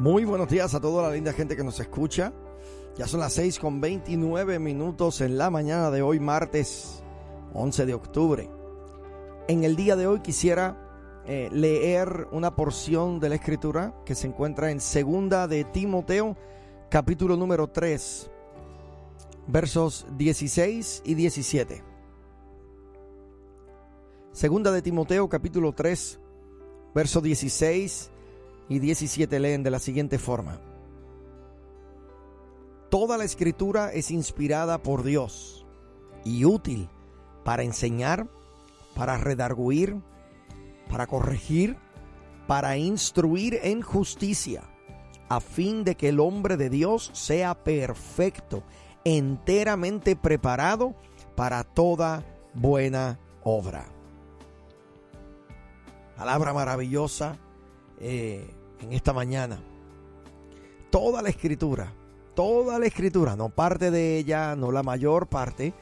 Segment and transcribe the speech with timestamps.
[0.00, 2.32] Muy buenos días a toda la linda gente que nos escucha.
[2.96, 7.02] Ya son las 6 con 29 minutos en la mañana de hoy, martes
[7.52, 8.50] 11 de octubre.
[9.46, 14.26] En el día de hoy quisiera eh, leer una porción de la escritura que se
[14.26, 16.34] encuentra en segunda de Timoteo,
[16.88, 18.30] capítulo número 3,
[19.48, 21.84] versos 16 y 17.
[24.32, 26.18] Segunda de Timoteo, capítulo 3,
[26.94, 28.12] versos 16
[28.70, 30.60] y 17 leen de la siguiente forma.
[32.88, 35.66] Toda la escritura es inspirada por Dios
[36.24, 36.88] y útil
[37.44, 38.28] para enseñar,
[38.94, 39.96] para redarguir,
[40.88, 41.76] para corregir,
[42.46, 44.62] para instruir en justicia,
[45.28, 48.62] a fin de que el hombre de Dios sea perfecto,
[49.04, 50.94] enteramente preparado
[51.34, 53.86] para toda buena obra.
[56.16, 57.36] Palabra maravillosa
[57.98, 59.62] eh, en esta mañana.
[60.90, 61.92] Toda la escritura,
[62.34, 65.72] toda la escritura, no parte de ella, no la mayor parte,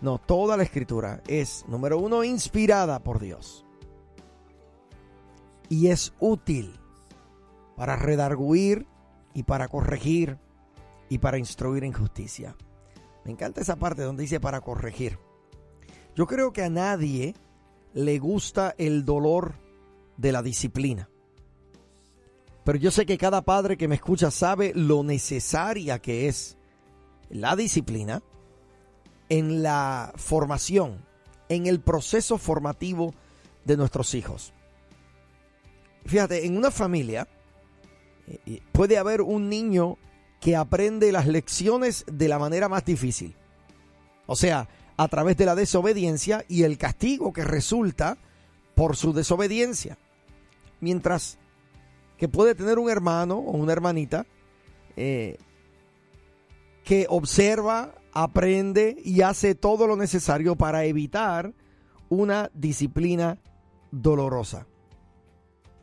[0.00, 3.64] no, toda la escritura es, número uno, inspirada por Dios.
[5.68, 6.78] Y es útil
[7.76, 8.86] para redarguir
[9.34, 10.38] y para corregir
[11.08, 12.56] y para instruir en justicia.
[13.24, 15.18] Me encanta esa parte donde dice para corregir.
[16.14, 17.34] Yo creo que a nadie
[17.92, 19.54] le gusta el dolor
[20.16, 21.08] de la disciplina.
[22.68, 26.58] Pero yo sé que cada padre que me escucha sabe lo necesaria que es
[27.30, 28.22] la disciplina
[29.30, 31.02] en la formación,
[31.48, 33.14] en el proceso formativo
[33.64, 34.52] de nuestros hijos.
[36.04, 37.26] Fíjate, en una familia
[38.26, 39.96] eh, puede haber un niño
[40.38, 43.34] que aprende las lecciones de la manera más difícil.
[44.26, 48.18] O sea, a través de la desobediencia y el castigo que resulta
[48.74, 49.96] por su desobediencia.
[50.80, 51.38] Mientras
[52.18, 54.26] que puede tener un hermano o una hermanita
[54.96, 55.38] eh,
[56.84, 61.54] que observa, aprende y hace todo lo necesario para evitar
[62.08, 63.38] una disciplina
[63.92, 64.66] dolorosa.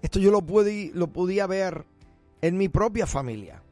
[0.02, 1.86] Esto yo lo, pude, lo podía ver
[2.42, 3.64] en mi propia familia.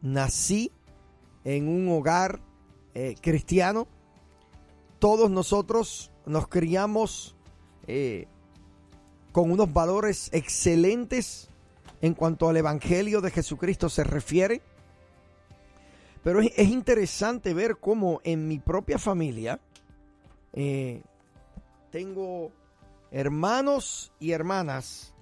[0.00, 0.72] Nací
[1.44, 2.40] en un hogar
[2.94, 3.86] eh, cristiano.
[4.98, 7.36] Todos nosotros nos criamos
[7.86, 8.26] eh,
[9.32, 11.48] con unos valores excelentes
[12.02, 14.60] en cuanto al Evangelio de Jesucristo se refiere.
[16.22, 19.58] Pero es, interesante ver cómo en mi propia familia
[20.52, 21.02] eh,
[21.90, 22.52] tengo
[23.10, 25.14] hermanos y hermanas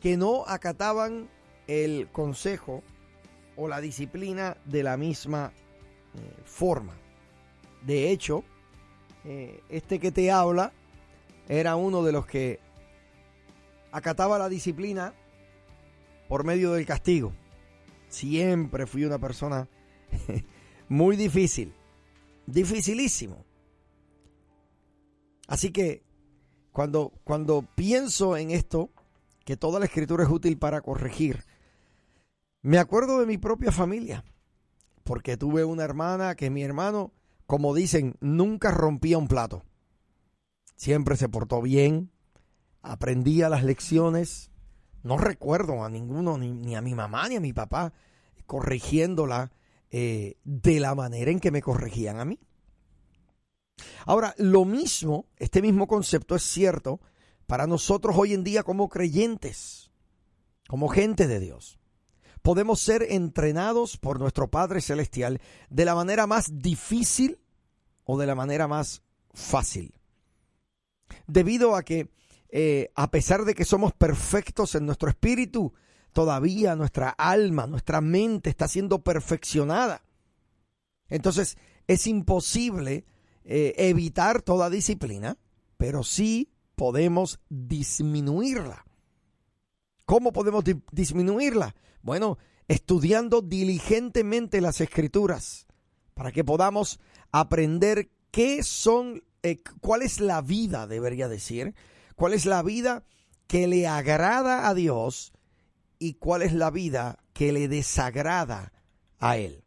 [0.00, 1.28] que no acataban
[1.66, 2.82] el consejo
[3.56, 5.52] o la disciplina de la misma
[6.14, 6.94] eh, forma.
[7.82, 8.44] De hecho,
[9.24, 10.72] eh, este que te habla
[11.48, 12.60] era uno de los que
[13.96, 15.14] acataba la disciplina
[16.28, 17.32] por medio del castigo.
[18.08, 19.68] Siempre fui una persona
[20.90, 21.72] muy difícil,
[22.46, 23.46] dificilísimo.
[25.48, 26.02] Así que
[26.72, 28.90] cuando, cuando pienso en esto,
[29.46, 31.44] que toda la escritura es útil para corregir,
[32.60, 34.26] me acuerdo de mi propia familia,
[35.04, 37.14] porque tuve una hermana que mi hermano,
[37.46, 39.64] como dicen, nunca rompía un plato.
[40.74, 42.10] Siempre se portó bien,
[42.86, 44.50] aprendía las lecciones.
[45.02, 47.92] No recuerdo a ninguno, ni, a mi mamá ni a mi papá,
[48.46, 49.52] corrigiéndola
[49.90, 52.38] eh, de la manera en que me corregían a mí.
[54.06, 57.00] Ahora, lo mismo, este mismo concepto es cierto
[57.46, 59.90] para nosotros hoy en día como creyentes,
[60.68, 61.78] como gente de Dios.
[62.42, 67.40] Podemos ser entrenados por nuestro Padre Celestial de la manera más difícil
[68.04, 69.02] o de la manera más
[69.32, 69.94] fácil.
[71.26, 72.08] Debido a que
[72.48, 75.72] eh, a pesar de que somos perfectos en nuestro espíritu,
[76.12, 80.02] todavía nuestra alma, nuestra mente está siendo perfeccionada.
[81.08, 83.04] Entonces es imposible
[83.44, 85.38] eh, evitar toda disciplina,
[85.76, 88.84] pero sí podemos disminuirla.
[90.04, 91.74] ¿Cómo podemos disminuirla?
[92.02, 92.38] Bueno,
[92.68, 95.66] estudiando diligentemente las escrituras
[96.14, 97.00] para que podamos
[97.30, 101.74] aprender qué son, eh, cuál es la vida, debería decir,
[102.16, 103.04] cuál es la vida
[103.46, 105.32] que le agrada a Dios
[105.98, 108.72] y cuál es la vida que le desagrada
[109.18, 109.62] a Él.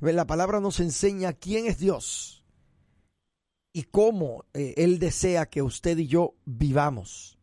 [0.00, 2.44] La palabra nos enseña quién es Dios
[3.72, 7.38] y cómo eh, Él desea que usted y yo vivamos.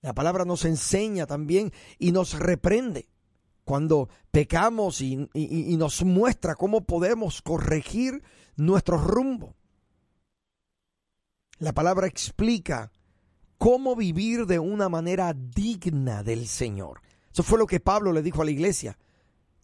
[0.00, 3.08] La palabra nos enseña también y nos reprende
[3.64, 8.22] cuando pecamos y, y nos muestra cómo podemos corregir
[8.56, 9.54] nuestro rumbo.
[11.62, 12.90] La palabra explica
[13.56, 17.02] cómo vivir de una manera digna del Señor.
[17.32, 18.98] Eso fue lo que Pablo le dijo a la iglesia,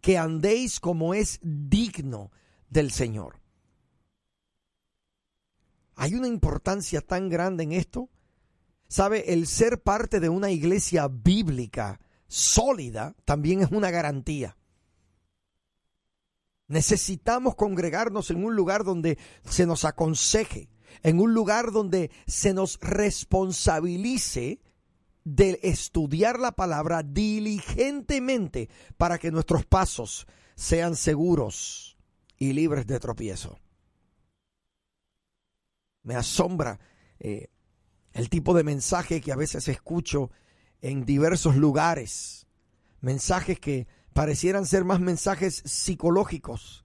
[0.01, 2.31] que andéis como es digno
[2.71, 3.41] del Señor.
[5.97, 8.09] Hay una importancia tan grande en esto.
[8.87, 11.99] Sabe, el ser parte de una iglesia bíblica
[12.29, 14.57] sólida también es una garantía.
[16.69, 20.69] Necesitamos congregarnos en un lugar donde se nos aconseje,
[21.03, 24.61] en un lugar donde se nos responsabilice
[25.25, 31.99] de estudiar la palabra diligentemente para que nuestros pasos sean seguros
[32.39, 33.59] y libres de tropiezo.
[36.03, 36.81] Me asombra
[37.19, 37.49] eh,
[38.13, 40.31] el tipo de mensaje que a veces escucho
[40.81, 42.47] en diversos lugares.
[43.01, 46.85] Mensajes que parecieran ser más mensajes psicológicos.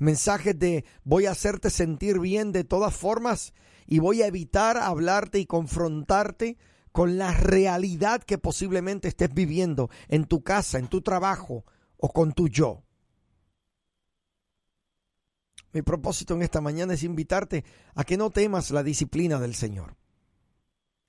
[0.00, 3.52] Mensajes de voy a hacerte sentir bien de todas formas
[3.86, 6.56] y voy a evitar hablarte y confrontarte
[6.90, 11.66] con la realidad que posiblemente estés viviendo en tu casa, en tu trabajo
[11.98, 12.82] o con tu yo.
[15.74, 19.98] Mi propósito en esta mañana es invitarte a que no temas la disciplina del Señor.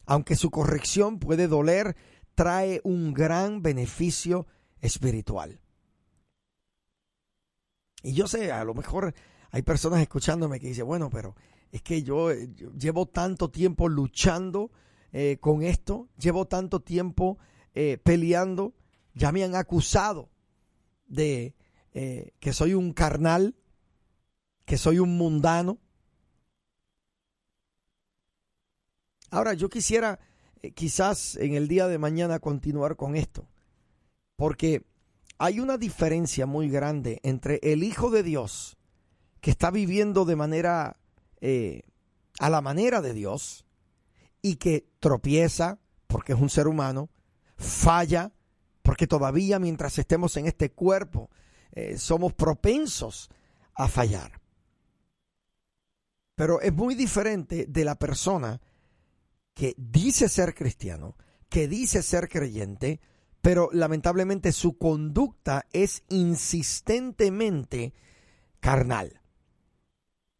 [0.06, 1.96] Aunque su corrección puede doler,
[2.36, 4.48] trae un gran beneficio
[4.82, 5.61] espiritual.
[8.04, 9.14] Y yo sé, a lo mejor
[9.52, 11.36] hay personas escuchándome que dicen, bueno, pero
[11.72, 14.72] es que yo, llevo tanto tiempo luchando
[15.12, 17.38] eh, con esto, llevo tanto tiempo
[17.74, 18.74] eh, peleando,
[19.14, 20.30] ya me han acusado
[21.08, 21.56] de
[21.94, 23.56] eh, que soy un carnal,
[24.66, 25.80] que soy un mundano.
[29.30, 30.20] Ahora, yo quisiera
[30.62, 33.48] eh, quizás en el día de mañana continuar con esto,
[34.36, 34.86] porque
[35.44, 38.78] hay una diferencia muy grande entre el Hijo de Dios,
[39.40, 40.98] que está viviendo de manera,
[41.40, 41.82] eh,
[42.38, 43.66] a la manera de Dios,
[44.44, 47.10] y que tropieza, porque es un ser humano,
[47.58, 48.32] falla,
[48.84, 51.32] porque todavía mientras estemos en este cuerpo,
[51.72, 53.32] eh, somos propensos
[53.74, 54.40] a fallar.
[56.36, 58.62] Pero es muy diferente de la persona
[59.56, 61.16] que dice ser cristiano,
[61.50, 63.00] que dice ser creyente,
[63.42, 67.94] pero lamentablemente su conducta es insistentemente
[68.60, 69.22] carnal.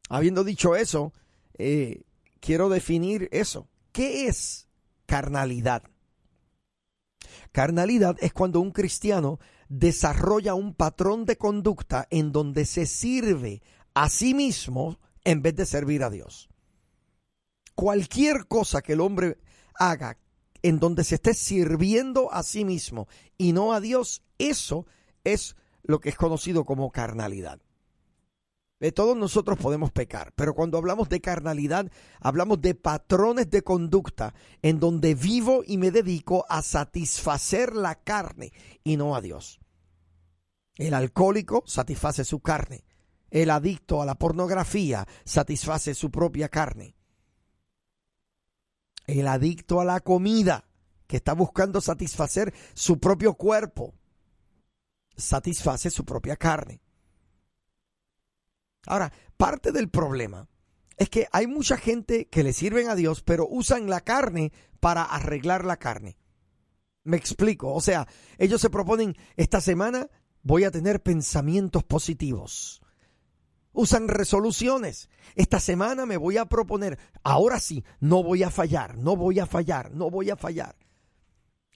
[0.10, 1.14] Habiendo dicho eso,
[1.58, 2.04] eh,
[2.40, 3.68] quiero definir eso.
[3.92, 4.68] ¿Qué es
[5.06, 5.84] carnalidad?
[7.52, 13.62] Carnalidad es cuando un cristiano desarrolla un patrón de conducta en donde se sirve
[13.94, 16.50] a sí mismo en vez de servir a Dios.
[17.76, 19.38] Cualquier cosa que el hombre
[19.76, 20.18] haga
[20.64, 24.86] en donde se esté sirviendo a sí mismo y no a Dios, eso
[25.24, 27.60] es lo que es conocido como carnalidad.
[28.80, 34.34] De todos nosotros podemos pecar, pero cuando hablamos de carnalidad, hablamos de patrones de conducta
[34.64, 38.52] en donde vivo y me dedico a satisfacer la carne
[38.84, 39.60] y no a Dios.
[40.78, 42.84] El alcohólico satisface su carne.
[43.30, 46.96] El adicto a la pornografía satisface su propia carne.
[49.08, 50.66] El adicto a la comida,
[51.08, 53.94] que está buscando satisfacer su propio cuerpo,
[55.16, 56.82] satisface su propia carne.
[58.86, 60.48] Ahora, parte del problema
[60.98, 65.04] es que hay mucha gente que le sirven a Dios, pero usan la carne para
[65.04, 66.18] arreglar la carne.
[67.04, 70.08] Me explico, o sea, ellos se proponen, esta semana
[70.44, 72.81] voy a tener pensamientos positivos
[73.74, 75.10] usan resoluciones.
[75.36, 79.46] Esta semana me voy a proponer, ahora sí, no voy a fallar, no voy a
[79.46, 80.76] fallar, no voy a fallar.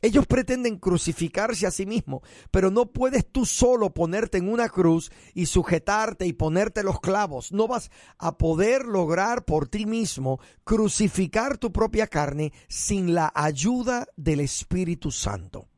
[0.01, 2.21] Ellos pretenden crucificarse a sí mismos,
[2.51, 7.51] pero no puedes tú solo ponerte en una cruz y sujetarte y ponerte los clavos.
[7.51, 14.05] No vas a poder lograr por ti mismo crucificar tu propia carne sin la ayuda
[14.15, 15.69] del Espíritu Santo.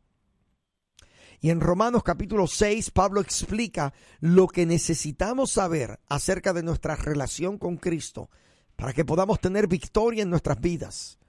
[1.39, 7.57] Y en Romanos capítulo 6, Pablo explica lo que necesitamos saber acerca de nuestra relación
[7.57, 8.29] con Cristo
[8.75, 11.19] para que podamos tener victoria en nuestras vidas.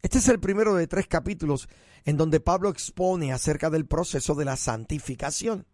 [0.00, 1.68] Este es el primero de tres capítulos
[2.04, 5.66] en donde Pablo expone acerca del proceso de la santificación.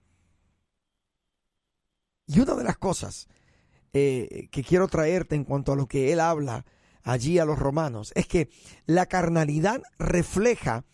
[2.26, 3.28] Y una de las cosas
[3.92, 6.66] eh, que quiero traerte en cuanto a lo que él habla
[7.02, 8.50] allí a los romanos es que
[8.84, 10.84] la carnalidad refleja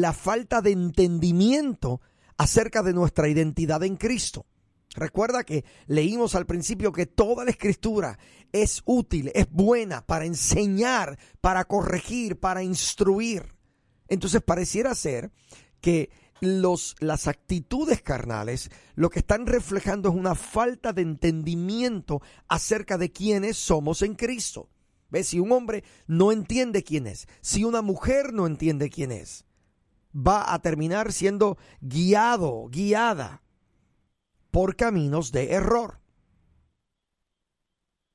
[0.00, 2.00] la falta de entendimiento
[2.36, 4.46] acerca de nuestra identidad en Cristo.
[4.94, 8.18] Recuerda que leímos al principio que toda la escritura
[8.52, 13.54] es útil, es buena para enseñar, para corregir, para instruir.
[14.06, 15.32] Entonces pareciera ser
[15.80, 16.10] que
[16.40, 23.10] los, las actitudes carnales lo que están reflejando es una falta de entendimiento acerca de
[23.10, 24.68] quiénes somos en Cristo.
[25.10, 25.28] ¿Ves?
[25.28, 29.44] Si un hombre no entiende quién es, si una mujer no entiende quién es,
[30.14, 33.42] va a terminar siendo guiado, guiada
[34.50, 36.00] por caminos de error.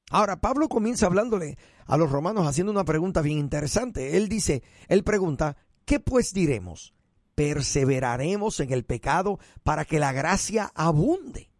[0.09, 4.17] Ahora, Pablo comienza hablándole a los romanos haciendo una pregunta bien interesante.
[4.17, 6.93] Él dice, él pregunta, ¿qué pues diremos?
[7.35, 11.51] ¿Perseveraremos en el pecado para que la gracia abunde?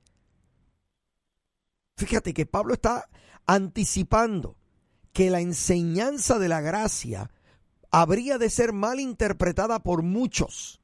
[1.97, 3.09] Fíjate que Pablo está
[3.45, 4.57] anticipando
[5.13, 7.29] que la enseñanza de la gracia
[7.91, 10.79] habría de ser mal interpretada por muchos.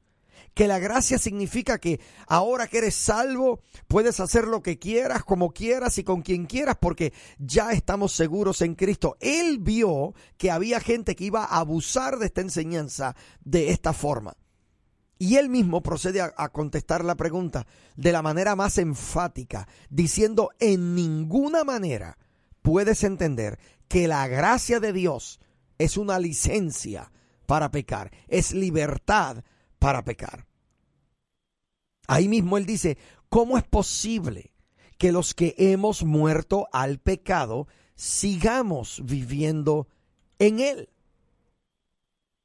[0.54, 5.52] Que la gracia significa que ahora que eres salvo puedes hacer lo que quieras, como
[5.52, 9.18] quieras y con quien quieras, porque ya estamos seguros en Cristo.
[9.20, 14.34] Él vio que había gente que iba a abusar de esta enseñanza de esta forma.
[15.18, 20.50] Y él mismo procede a, a, contestar la pregunta de la manera más enfática, diciendo
[20.58, 22.16] en ninguna manera
[22.62, 23.58] puedes entender
[23.88, 25.38] que la gracia de Dios
[25.78, 27.10] es una licencia
[27.46, 29.44] para pecar, es libertad
[29.78, 30.46] para pecar.
[32.06, 34.52] Ahí mismo él dice, ¿cómo es posible
[34.98, 39.88] que los que hemos muerto al pecado sigamos viviendo
[40.38, 40.88] en él?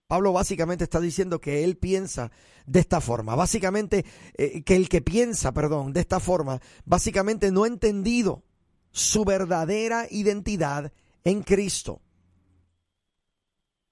[0.07, 2.31] Pablo básicamente está diciendo que él piensa
[2.65, 7.63] de esta forma, básicamente eh, que el que piensa, perdón, de esta forma, básicamente no
[7.63, 8.43] ha entendido
[8.91, 10.91] su verdadera identidad
[11.23, 12.01] en Cristo.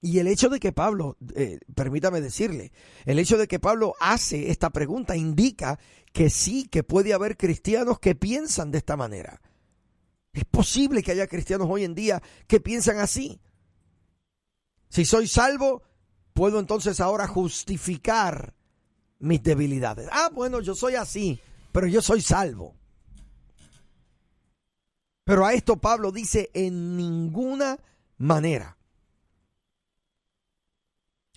[0.02, 2.72] Y el hecho de que Pablo, eh, permítame decirle,
[3.04, 5.78] el hecho de que Pablo hace esta pregunta indica
[6.12, 9.42] que sí, que puede haber cristianos que piensan de esta manera.
[10.32, 13.40] Es posible que haya cristianos hoy en día que piensan así.
[14.88, 15.82] Si soy salvo,
[16.32, 18.54] puedo entonces ahora justificar
[19.18, 20.08] mis debilidades.
[20.10, 21.38] Ah, bueno, yo soy así,
[21.72, 22.74] pero yo soy salvo.
[25.24, 27.78] Pero a esto Pablo dice en ninguna
[28.16, 28.78] manera.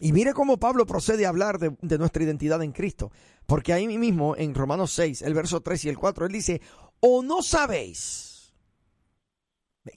[0.04, 3.12] Y mire cómo Pablo procede a hablar de, nuestra identidad en Cristo.
[3.46, 6.62] Porque ahí mismo, en Romanos 6, el verso 3 y el 4, él dice,
[7.00, 8.54] o no sabéis.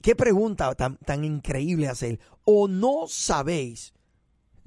[0.01, 2.19] Qué pregunta tan, tan increíble hace él.
[2.45, 3.93] O no sabéis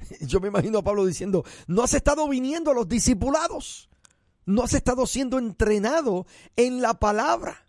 [0.20, 3.88] yo me imagino a Pablo diciendo, no has estado viniendo a los discipulados,
[4.44, 7.64] no has estado siendo entrenado en la palabra.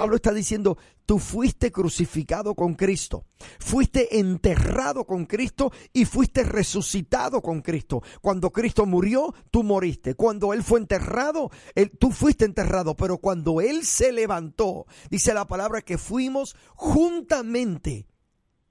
[0.00, 3.26] Pablo está diciendo, tú fuiste crucificado con Cristo,
[3.58, 8.02] fuiste enterrado con Cristo y fuiste resucitado con Cristo.
[8.22, 10.14] Cuando Cristo murió, tú moriste.
[10.14, 11.50] Cuando Él fue enterrado,
[11.98, 12.96] tú fuiste enterrado.
[12.96, 18.06] Pero cuando Él se levantó, dice la palabra que fuimos juntamente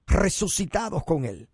[0.08, 1.48] resucitados con Él.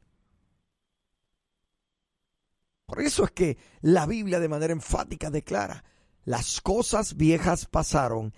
[2.87, 5.85] Por eso es que la Biblia de manera enfática declara,
[6.25, 8.33] las cosas viejas pasaron,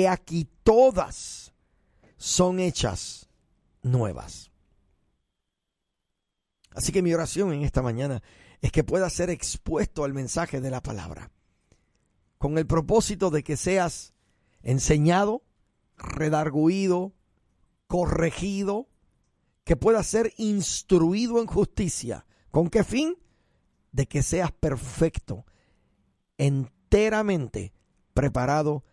[0.00, 1.52] he aquí todas
[2.16, 3.28] son hechas
[3.82, 4.50] nuevas.
[6.70, 8.22] Así que mi oración en esta mañana
[8.60, 11.30] es que puedas ser expuesto al mensaje de la palabra,
[12.38, 14.14] con el propósito de que seas
[14.62, 15.42] enseñado,
[15.96, 17.12] redarguido,
[17.86, 18.88] corregido,
[19.64, 22.26] que puedas ser instruido en justicia.
[22.50, 23.16] ¿Con qué fin?
[23.92, 25.44] de que seas perfecto,
[26.38, 27.72] enteramente
[28.14, 28.84] preparado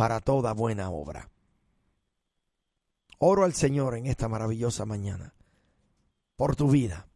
[0.00, 1.28] para toda buena obra.
[3.18, 5.34] Oro al Señor en esta maravillosa mañana
[6.36, 7.10] por tu vida,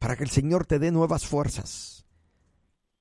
[0.00, 2.04] para que el Señor te dé nuevas fuerzas,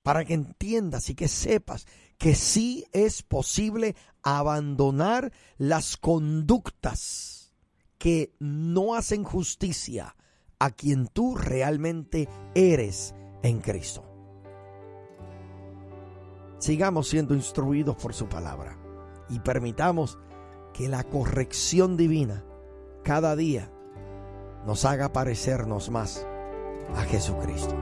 [0.03, 1.87] para que entiendas y que sepas
[2.19, 7.55] que sí es posible abandonar las conductas
[7.97, 10.15] que no hacen justicia
[10.59, 14.14] a quien tú realmente eres en Cristo.
[16.65, 18.75] Sigamos siendo instruidos por su palabra
[19.29, 20.17] y permitamos
[20.73, 22.43] que la corrección divina
[23.03, 23.71] cada día
[24.65, 26.25] nos haga parecernos más
[26.95, 27.75] a Jesucristo.